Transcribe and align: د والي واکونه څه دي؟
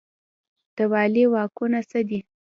د 0.77 0.79
والي 0.91 1.23
واکونه 1.33 1.79
څه 1.89 1.99
دي؟ 2.09 2.19